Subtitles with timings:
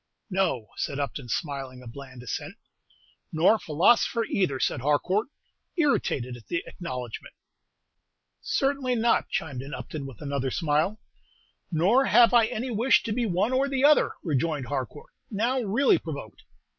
[0.31, 2.55] "No," said Upton, smiling a bland assent.
[3.31, 5.27] "Nor a philosopher either," said Harcourt,
[5.77, 7.35] irritated at the acknowledgment.
[8.41, 10.99] "Certainly not," chimed in Upton, with another smile.
[11.71, 15.99] "Nor have I any wish to be one or the other," rejoined Harcourt, now really
[15.99, 16.41] provoked.